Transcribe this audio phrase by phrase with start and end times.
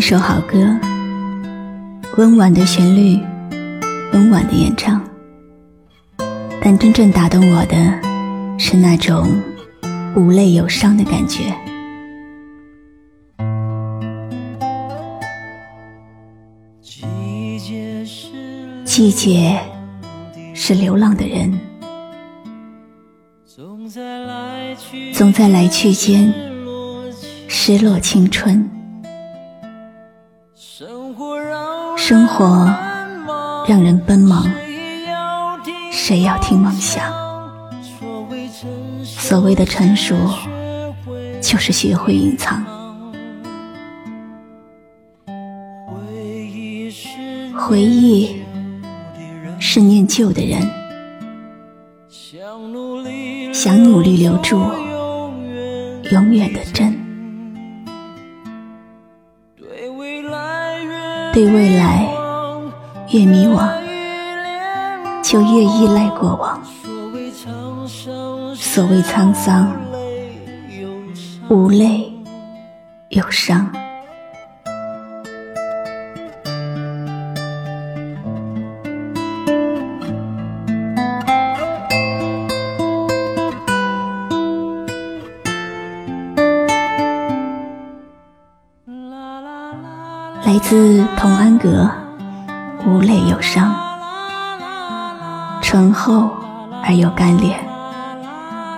[0.00, 0.56] 一首好歌，
[2.16, 3.20] 温婉的旋律，
[4.14, 4.98] 温婉的演唱，
[6.62, 7.76] 但真正打动我的
[8.58, 9.28] 是那种
[10.16, 11.54] 无泪有伤的感觉。
[18.86, 19.60] 季节
[20.54, 21.60] 是流浪的人，
[23.54, 23.86] 总
[25.30, 26.32] 在来去间
[27.48, 28.66] 失落青春。
[32.10, 32.68] 生活
[33.68, 34.44] 让人奔忙，
[35.92, 37.04] 谁要听梦想？
[39.04, 40.16] 所谓的成熟，
[41.40, 42.66] 就是学会隐藏。
[47.56, 48.42] 回忆
[49.60, 50.68] 是念旧的人，
[53.54, 54.60] 想努力留住
[56.10, 56.99] 永远的真。
[61.40, 62.06] 对未来
[63.08, 63.66] 越迷惘，
[65.22, 66.62] 就越依赖过往。
[68.54, 69.72] 所谓沧桑，
[71.48, 72.12] 无泪
[73.08, 73.72] 有伤。
[90.70, 91.90] 自同安阁，
[92.86, 93.74] 无泪有伤，
[95.60, 96.30] 醇厚
[96.84, 97.58] 而又干练，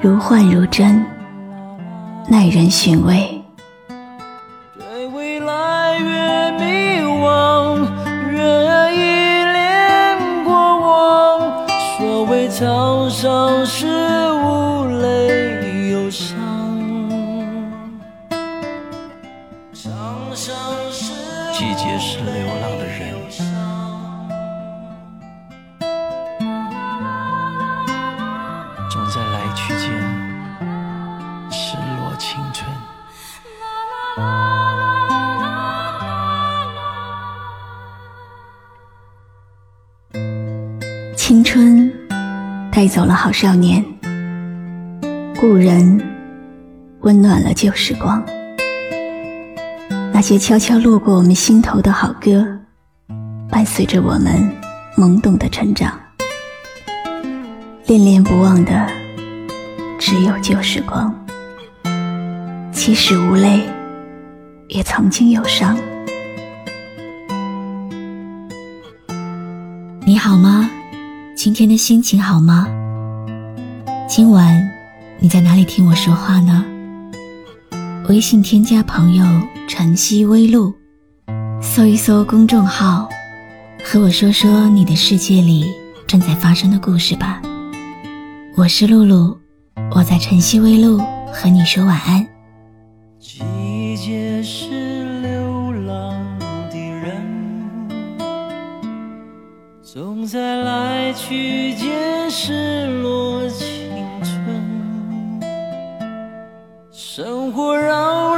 [0.00, 1.06] 如幻如真，
[2.26, 3.35] 耐人寻味。
[21.98, 23.10] 是流浪的人，
[28.90, 29.90] 总在来去间
[31.50, 32.70] 失落青春。
[41.16, 41.90] 青春
[42.70, 43.82] 带走了好少年，
[45.40, 46.00] 故人
[47.00, 48.22] 温暖了旧时光。
[50.16, 52.42] 那些悄悄路过我们心头的好歌，
[53.50, 54.50] 伴随着我们
[54.96, 55.92] 懵懂的成长。
[57.84, 58.88] 恋恋不忘的，
[59.98, 61.14] 只有旧时光。
[62.72, 63.68] 即使无泪，
[64.68, 65.76] 也曾经有伤。
[70.06, 70.70] 你好吗？
[71.36, 72.66] 今天的心情好吗？
[74.08, 74.66] 今晚
[75.18, 76.64] 你在哪里听我说话呢？
[78.08, 79.22] 微信添加朋友
[79.68, 80.72] 晨曦微露，
[81.60, 83.08] 搜一搜公众号，
[83.84, 85.64] 和我说说你的世界里
[86.06, 87.42] 正在发生的故事吧。
[88.56, 89.36] 我是露露，
[89.90, 90.98] 我在晨曦微露
[91.32, 92.24] 和你说晚安。
[93.18, 96.38] 季节是流浪
[96.70, 97.90] 的人，
[99.82, 103.66] 总在来去间失落青
[104.22, 105.40] 春。
[106.92, 108.35] 生活让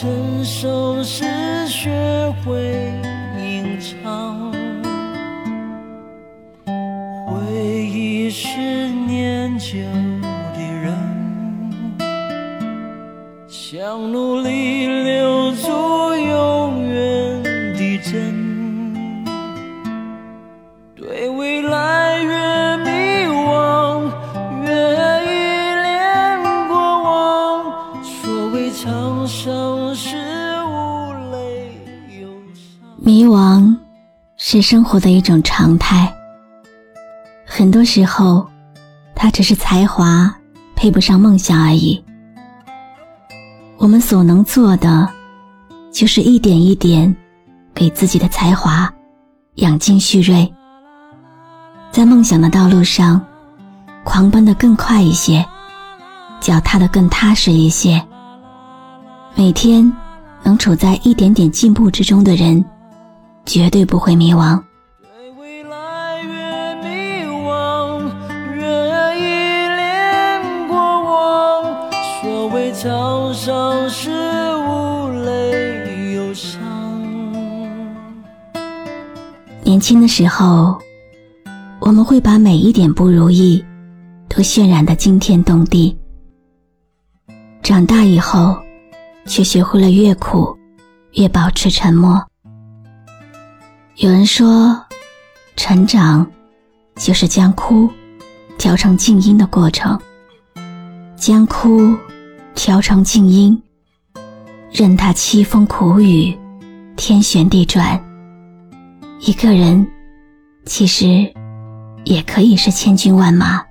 [0.00, 1.24] 成熟是
[1.66, 1.90] 学
[2.44, 2.54] 会
[3.36, 4.52] 隐藏，
[7.26, 7.34] 回
[7.84, 8.60] 忆是
[9.08, 9.76] 念旧
[10.54, 10.94] 的人，
[13.48, 14.86] 想努力
[33.00, 33.76] 迷惘
[34.36, 36.12] 是生活的一种常态，
[37.46, 38.44] 很多时候，
[39.14, 40.34] 它只是才华
[40.74, 42.02] 配不上梦想而已。
[43.76, 45.08] 我们所能做的，
[45.92, 47.14] 就是一点一点
[47.72, 48.92] 给自己的才华
[49.54, 50.52] 养精蓄锐，
[51.92, 53.24] 在梦想的道路上，
[54.02, 55.46] 狂奔的更快一些，
[56.40, 58.04] 脚踏的更踏实一些。
[59.36, 59.90] 每天
[60.42, 62.62] 能处在一点点进步之中的人，
[63.48, 64.62] 绝对不会迷惘。
[65.00, 68.08] 对未来越迷惘，
[68.54, 68.62] 越
[69.16, 69.22] 依
[69.74, 71.90] 恋过往。
[72.20, 74.10] 所谓沧桑是
[74.58, 76.60] 无泪忧伤。
[79.64, 80.78] 年轻的时候。
[81.80, 83.64] 我们会把每一点不如意
[84.28, 85.96] 都渲染的惊天动地，
[87.62, 88.54] 长大以后，
[89.24, 90.54] 却学会了越苦
[91.12, 92.22] 越保持沉默。
[94.00, 94.80] 有人说，
[95.56, 96.24] 成长
[96.94, 97.90] 就是将哭
[98.56, 100.00] 调成静音的过程，
[101.16, 101.96] 将哭
[102.54, 103.60] 调成静音，
[104.70, 106.32] 任它凄风苦雨，
[106.94, 108.00] 天旋地转。
[109.18, 109.84] 一个人，
[110.64, 111.28] 其实。
[112.04, 113.62] 也可以是千军万马。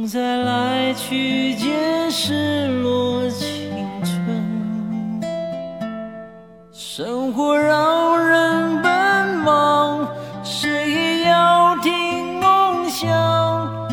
[0.00, 3.70] 总在来去间失落青
[4.02, 5.20] 春。
[6.72, 10.08] 生活让人奔忙，
[10.42, 13.10] 谁也要听梦想。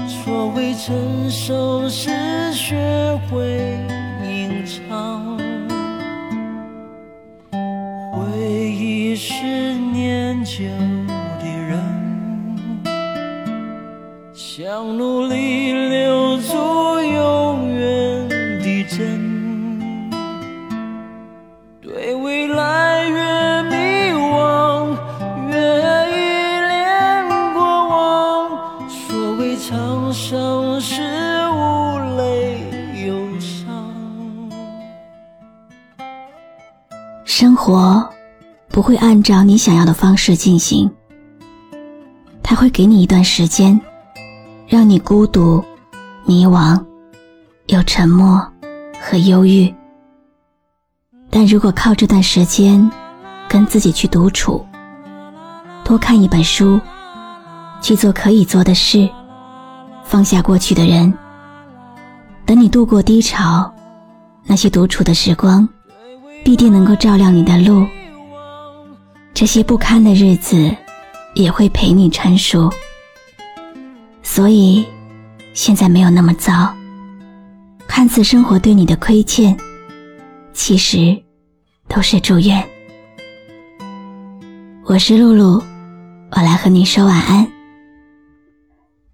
[0.07, 2.77] 所谓成熟，是学
[3.29, 3.77] 会
[4.23, 5.37] 吟唱。
[9.19, 10.63] 是念旧
[11.39, 11.75] 的人，
[14.35, 15.71] 想努力
[29.57, 31.01] 沧桑是
[31.49, 33.67] 无泪忧伤。
[37.25, 38.07] 生活。
[38.69, 40.87] 不会按照你想要的方式进行，
[42.43, 43.81] 他会给你一段时间，
[44.67, 45.65] 让你孤独、
[46.25, 46.79] 迷惘、
[47.65, 48.39] 有沉默
[49.01, 49.73] 和忧郁。
[51.31, 52.87] 但如果靠这段时间
[53.49, 54.63] 跟自己去独处，
[55.83, 56.79] 多看一本书，
[57.81, 59.09] 去做可以做的事，
[60.07, 61.13] 放下过去的人，
[62.45, 63.69] 等你度过低潮，
[64.45, 65.67] 那些独处的时光，
[66.45, 67.85] 必定能够照亮你的路。
[69.33, 70.73] 这些不堪的日子，
[71.35, 72.71] 也会陪你成熟。
[74.23, 74.85] 所以，
[75.53, 76.73] 现在没有那么糟。
[77.85, 79.55] 看似生活对你的亏欠，
[80.53, 81.21] 其实
[81.89, 82.63] 都是祝愿。
[84.85, 85.61] 我是露露，
[86.31, 87.45] 我来和你说晚安。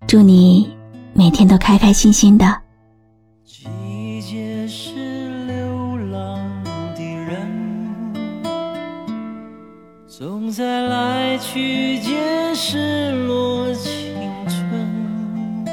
[0.05, 0.71] 祝你
[1.15, 2.45] 每天都开开心心的。
[3.45, 6.63] 季节是流浪
[6.95, 7.47] 的人
[10.07, 14.15] 总在来去间失落青
[14.47, 15.65] 春，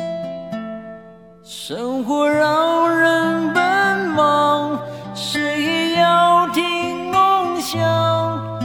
[1.42, 4.78] 生活让人奔忙，
[5.14, 7.80] 谁也要听梦想。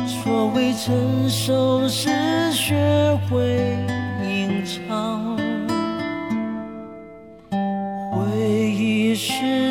[0.08, 3.75] 所谓成熟，是学会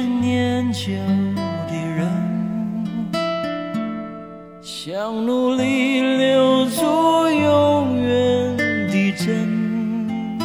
[0.04, 0.92] 念旧
[1.68, 2.08] 的人。
[4.62, 6.82] 想努力留住
[7.28, 8.56] 永远
[8.90, 10.38] 的真，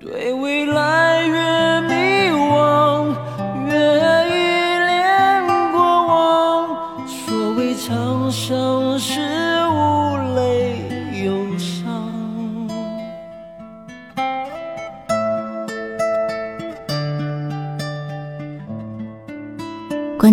[0.00, 1.94] 对未来越迷
[2.30, 3.14] 惘，
[3.68, 3.72] 越
[4.28, 4.32] 依
[4.86, 6.16] 恋过往。
[7.06, 9.20] 所谓沧桑是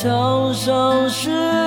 [0.00, 1.59] 桥上是。